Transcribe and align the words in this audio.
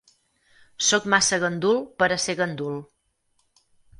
Soc 0.85 1.05
massa 1.15 1.39
gandul 1.43 1.77
per 2.01 2.09
a 2.15 2.19
ser 2.25 2.37
gandul. 2.41 2.83